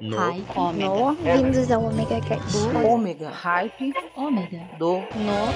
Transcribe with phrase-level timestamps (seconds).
[0.00, 0.16] No.
[0.16, 0.44] Hype.
[0.56, 0.88] Ômega.
[0.88, 2.56] No, vindos ao Omega Cast.
[2.84, 3.30] Ômega.
[3.30, 3.92] Hype.
[4.16, 4.60] Ômega.
[4.78, 4.98] Do.
[4.98, 5.54] No.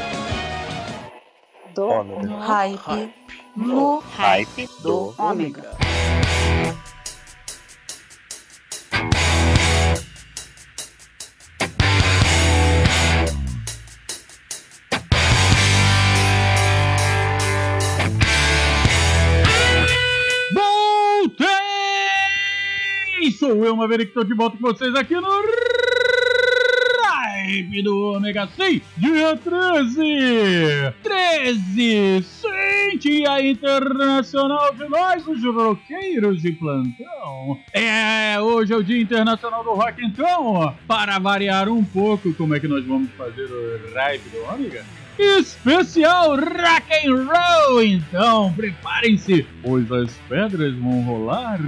[1.74, 1.88] Do.
[1.88, 2.38] Ômega.
[2.40, 3.14] Hype.
[3.56, 3.98] No.
[4.00, 5.14] Hype Do.
[5.18, 5.81] Ômega.
[23.72, 25.30] Sou eu, Maverick, estou de volta com vocês aqui no
[27.00, 30.92] Live do Omega 100, dia 13!
[31.02, 32.22] 13!
[32.22, 37.58] Sim, dia internacional de nós, os roqueiros de plantão!
[37.72, 42.60] É, hoje é o dia internacional do rock, então, para variar um pouco, como é
[42.60, 44.84] que nós vamos fazer o Live do Omega?
[45.18, 47.82] especial rock and roll.
[47.82, 51.60] Então, preparem-se, pois as pedras vão rolar.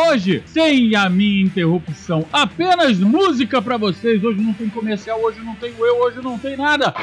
[0.00, 4.22] Hoje, sem a minha interrupção, apenas música pra vocês.
[4.22, 6.94] Hoje não tem comercial, hoje não tem eu, hoje não tem nada.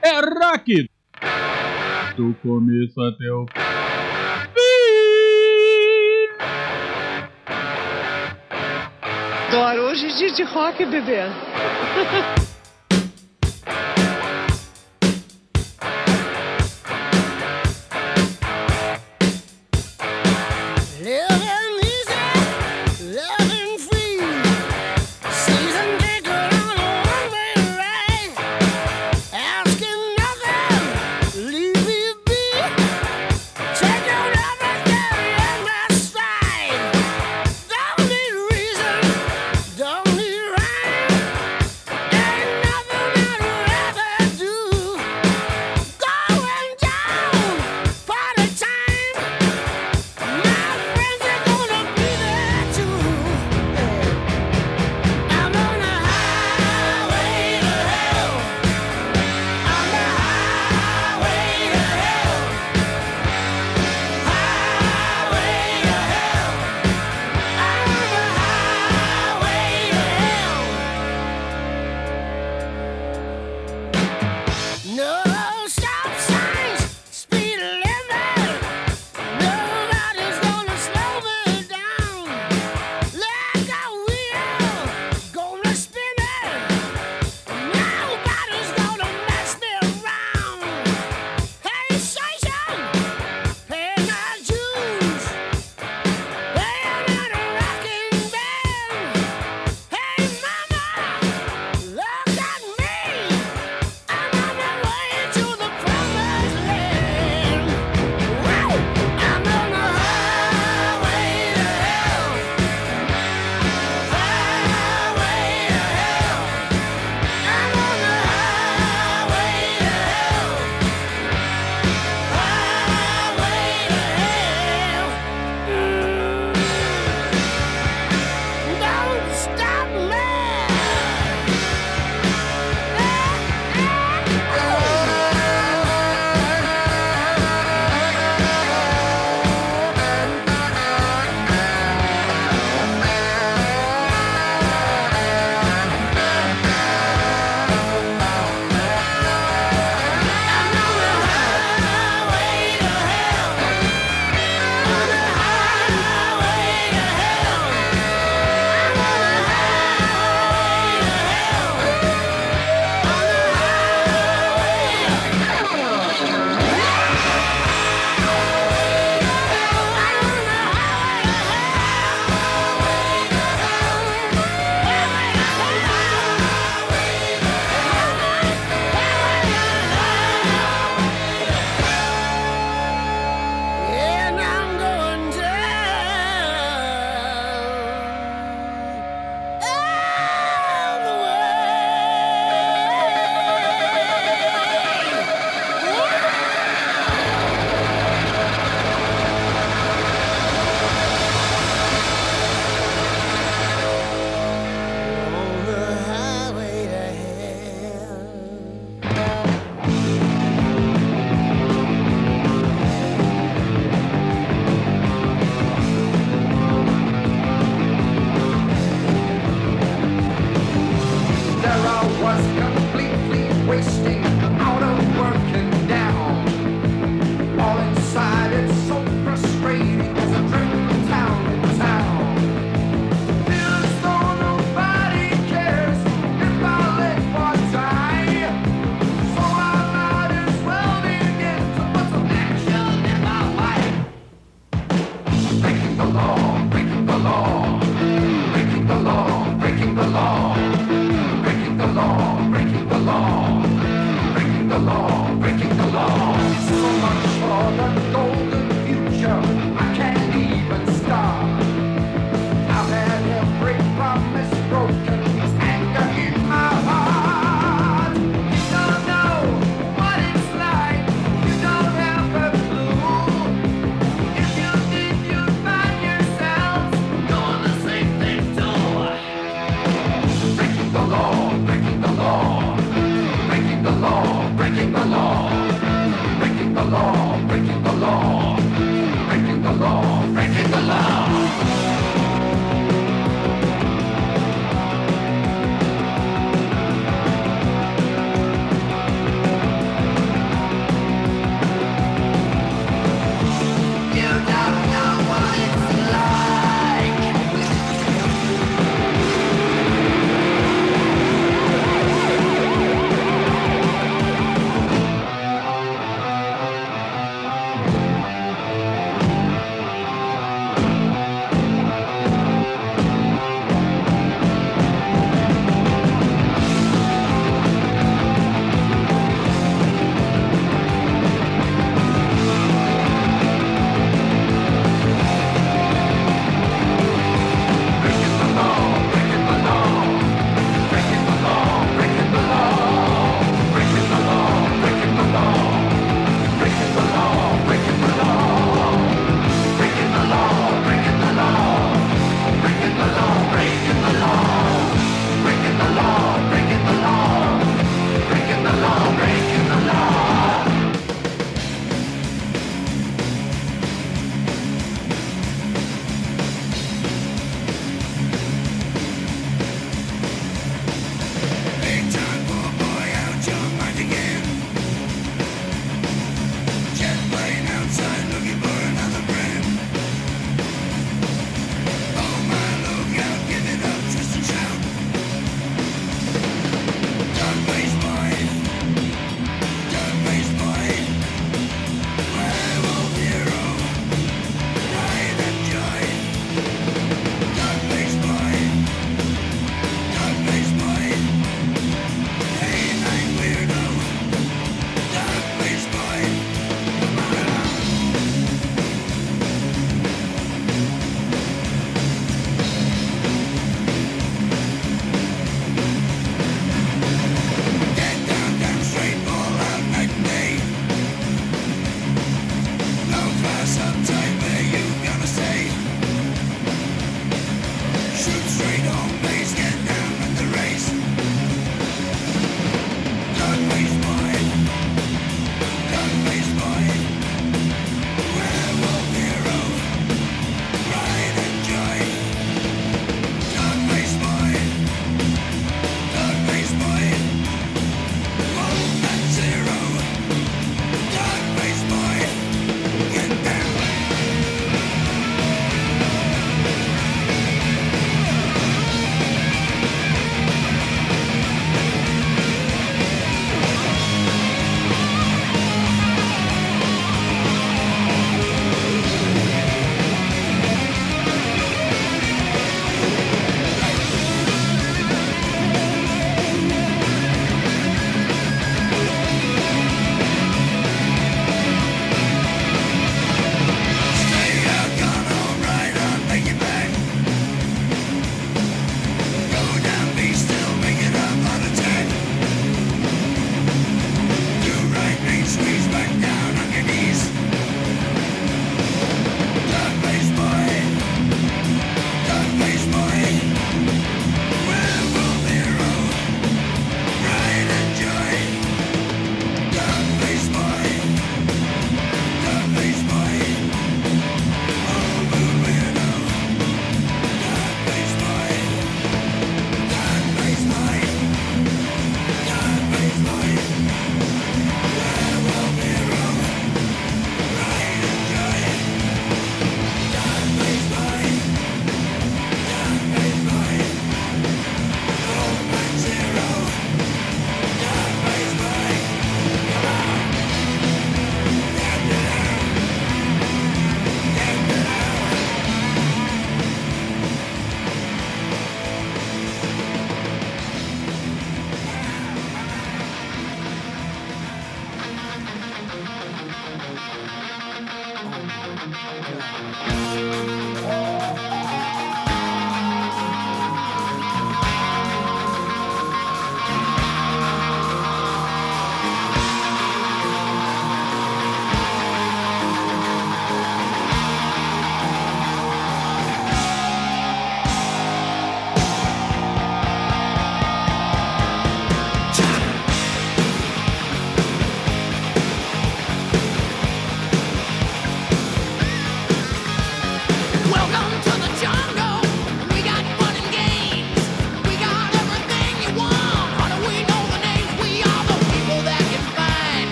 [0.00, 0.88] É rock
[2.16, 3.60] do começo até o fim.
[9.48, 9.82] Adoro.
[9.90, 11.24] Hoje é dia de rock, bebê.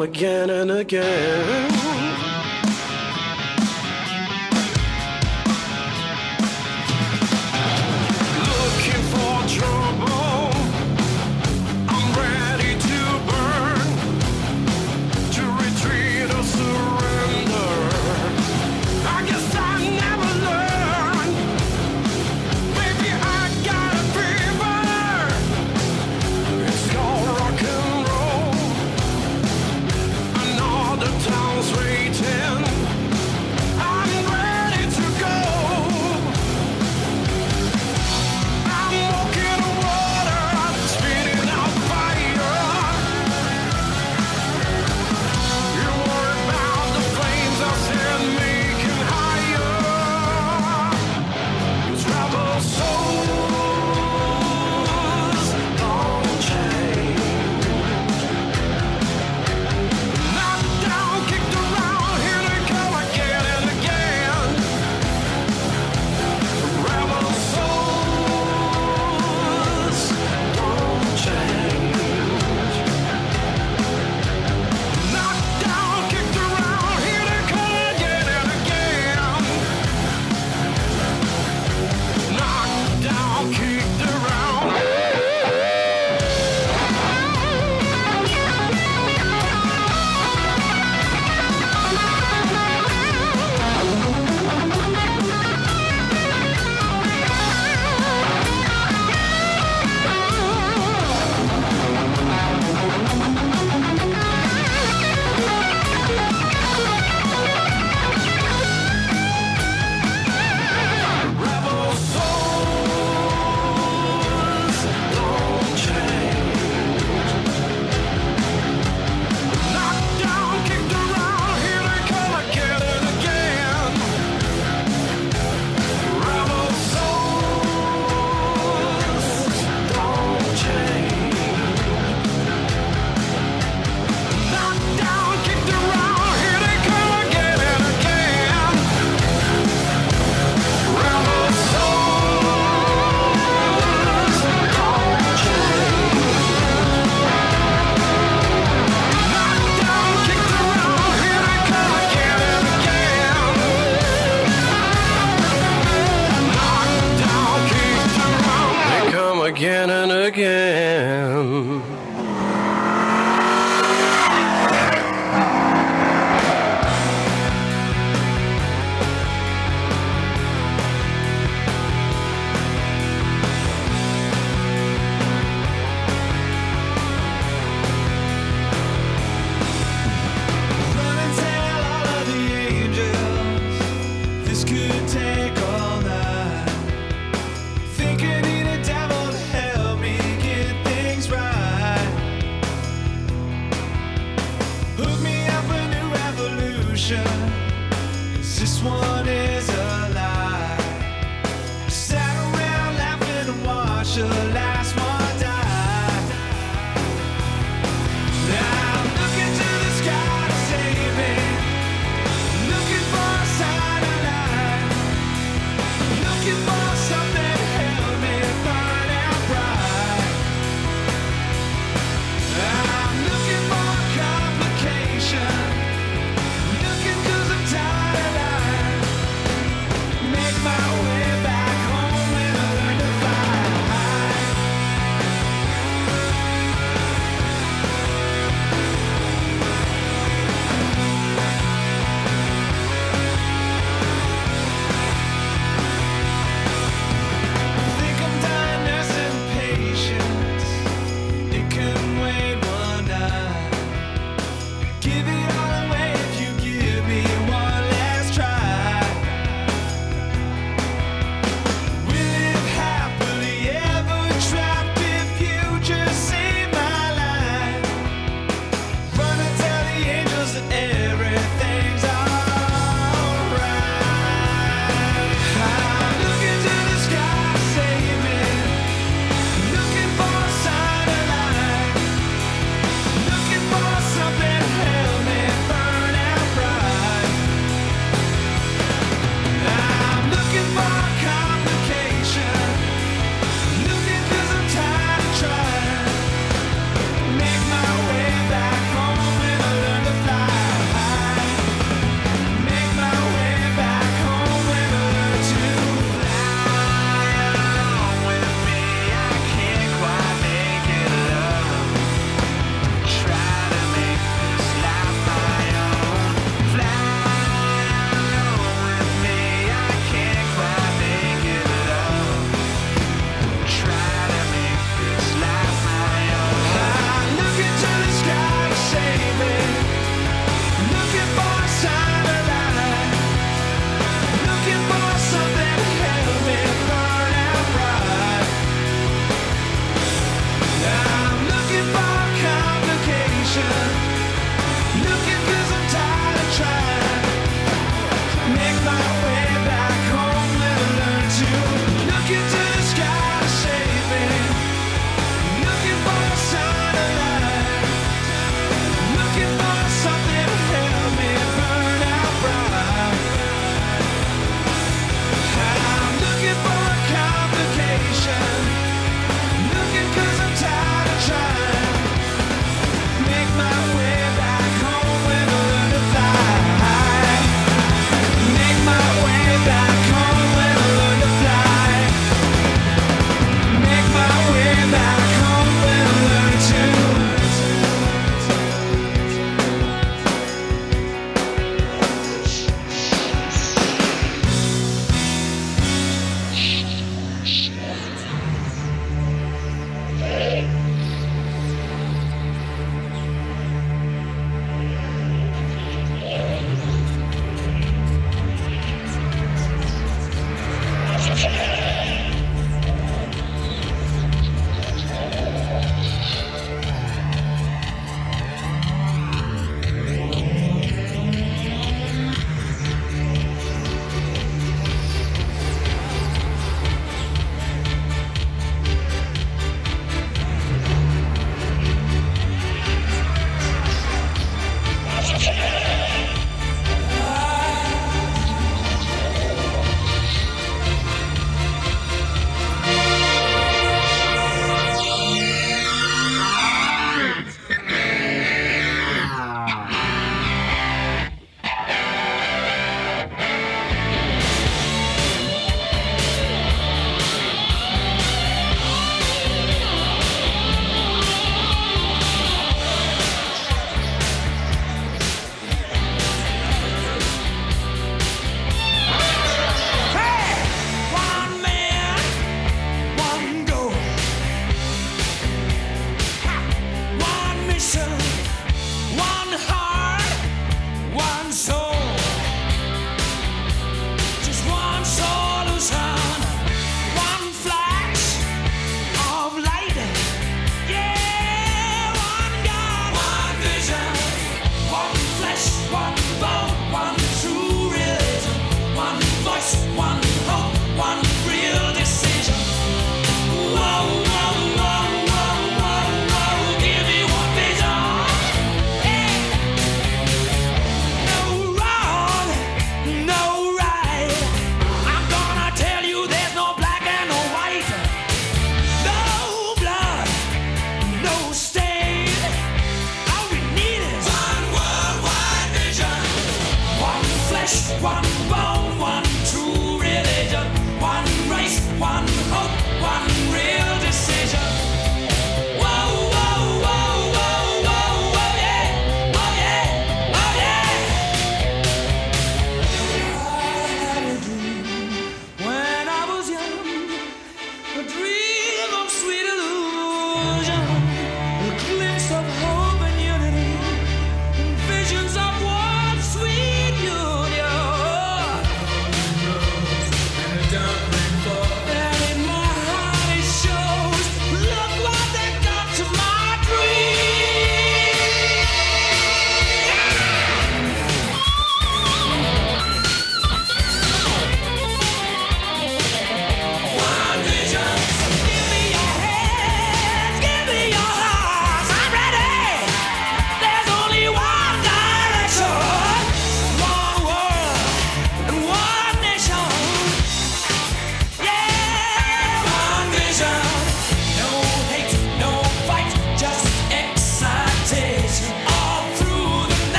[0.00, 0.50] again.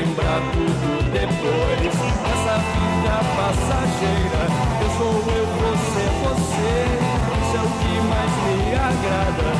[0.00, 1.92] lembrar tudo depois.
[2.32, 4.42] Essa vida passageira,
[4.80, 6.80] eu sou eu, você, você.
[7.40, 9.59] Isso é o que mais me agrada.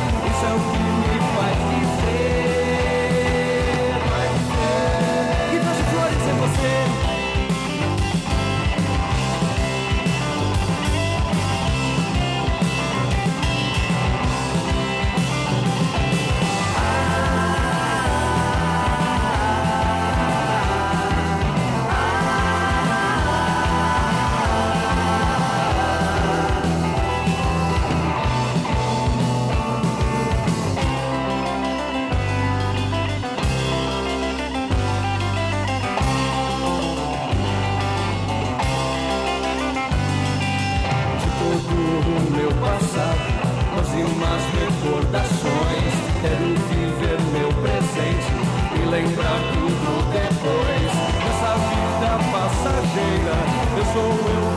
[54.00, 54.12] eu,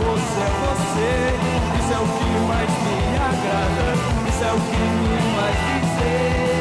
[0.05, 1.11] você ser você.
[1.79, 3.87] Isso é o que mais me agrada,
[4.29, 6.52] isso é o que me faz dizer.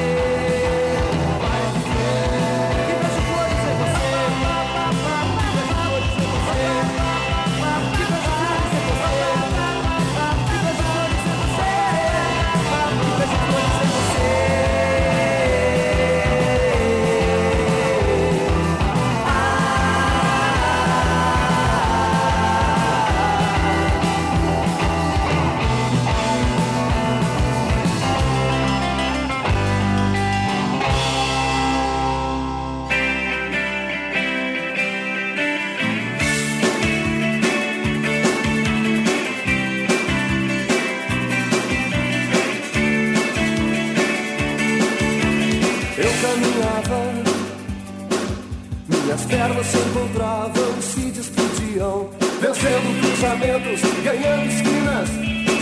[49.12, 52.08] minhas pernas se encontravam, se despediam,
[52.40, 55.08] vencendo cruzamentos, ganhando esquinas,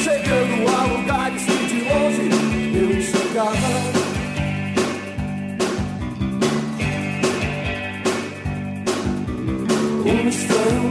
[0.04, 2.30] chegando a lugares que de longe
[2.76, 4.00] eu enxergava.
[10.06, 10.90] Um estranho,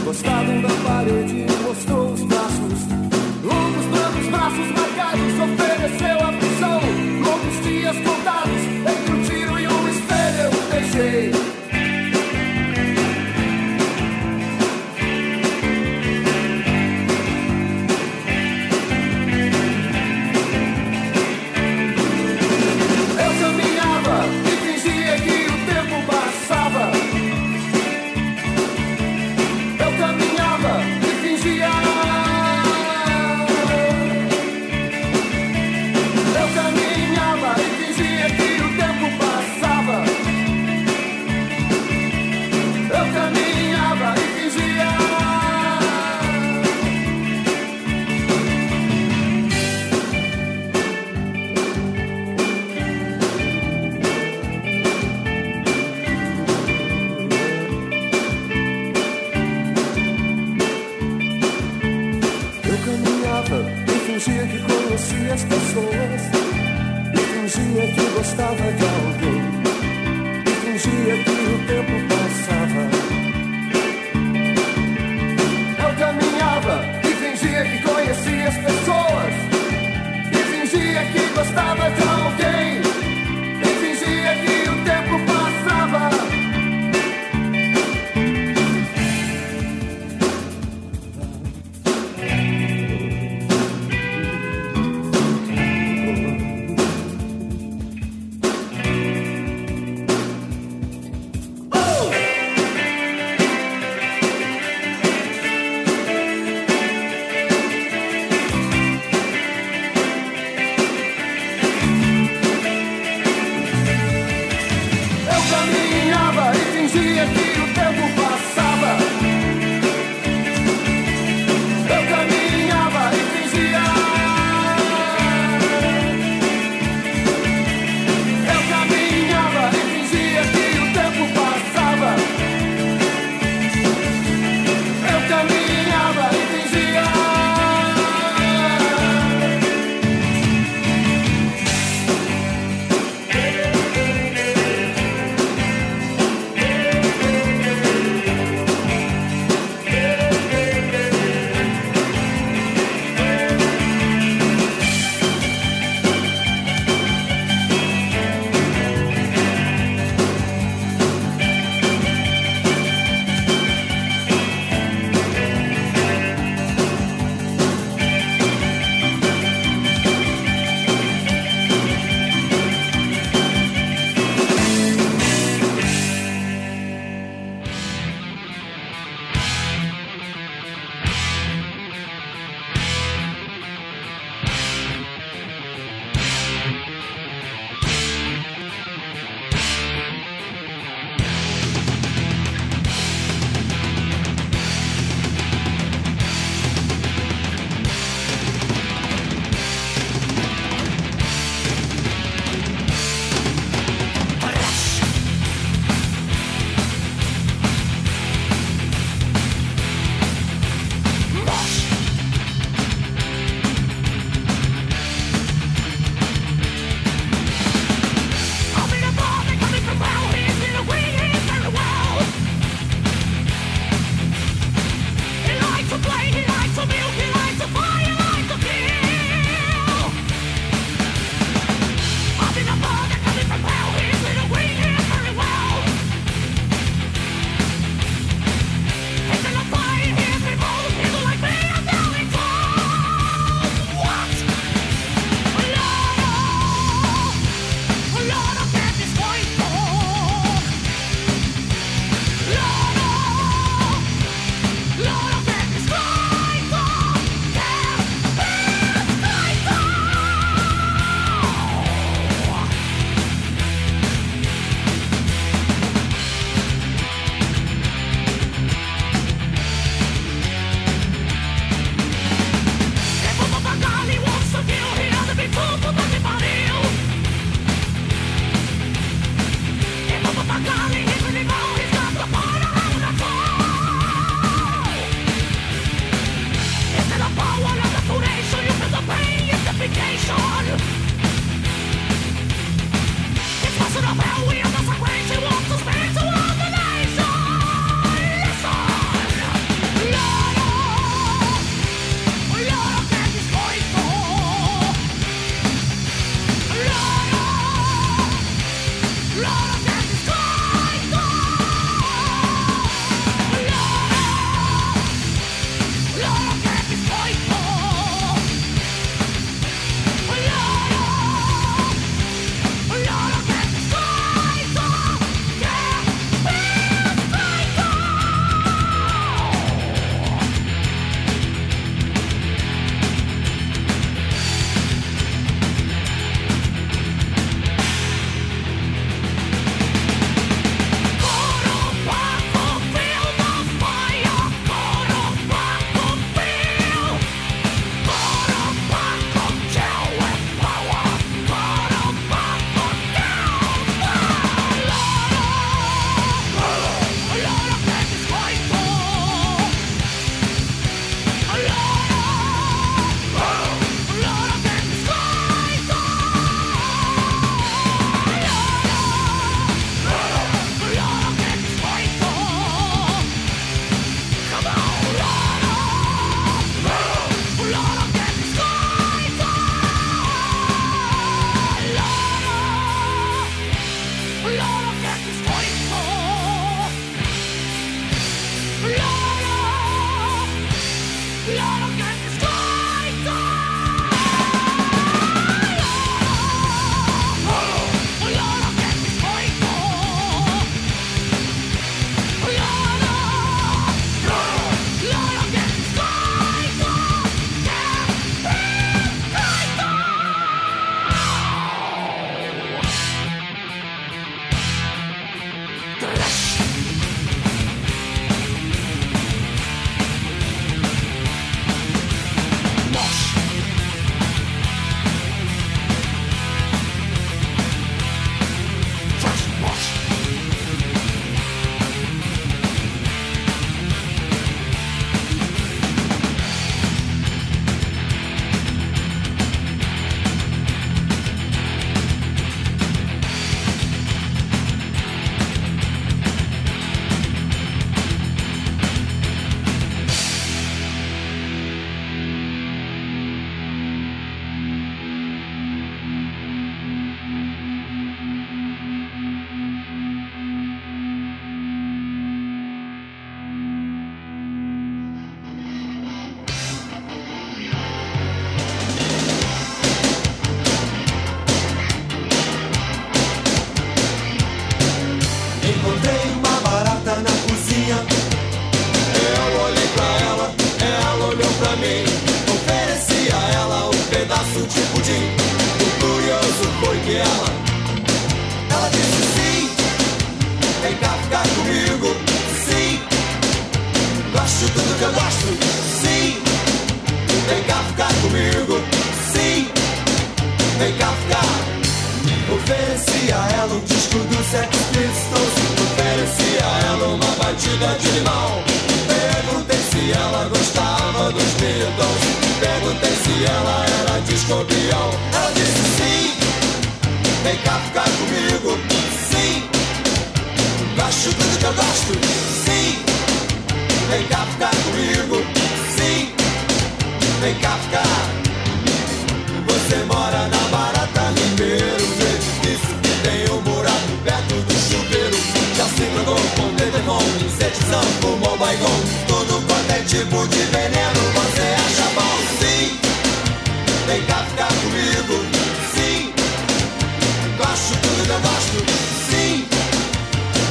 [0.00, 2.80] encostado na parede, mostrou os braços,
[3.42, 7.07] longos brancos braços marcados, ofereceu a prisão
[7.48, 11.57] os dias contados, entre o tiro e o espelho, eu deixei.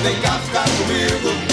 [0.08, 1.47] Vem cá ficar comigo,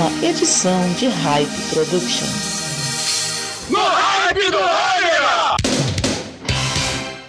[0.00, 2.39] uma edição de Hype Production.